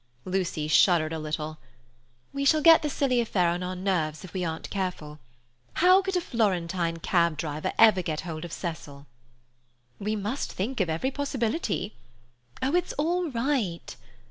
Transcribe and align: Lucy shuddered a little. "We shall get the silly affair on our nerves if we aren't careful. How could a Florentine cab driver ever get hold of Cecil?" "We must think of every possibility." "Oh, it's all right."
Lucy 0.25 0.67
shuddered 0.67 1.13
a 1.13 1.19
little. 1.19 1.59
"We 2.33 2.43
shall 2.43 2.63
get 2.63 2.81
the 2.81 2.89
silly 2.89 3.21
affair 3.21 3.49
on 3.49 3.61
our 3.61 3.75
nerves 3.75 4.23
if 4.23 4.33
we 4.33 4.43
aren't 4.43 4.71
careful. 4.71 5.19
How 5.73 6.01
could 6.01 6.15
a 6.15 6.21
Florentine 6.21 6.97
cab 6.97 7.37
driver 7.37 7.71
ever 7.77 8.01
get 8.01 8.21
hold 8.21 8.43
of 8.43 8.51
Cecil?" 8.51 9.05
"We 9.99 10.15
must 10.15 10.51
think 10.53 10.79
of 10.81 10.89
every 10.89 11.11
possibility." 11.11 11.93
"Oh, 12.63 12.73
it's 12.73 12.93
all 12.93 13.29
right." 13.29 13.95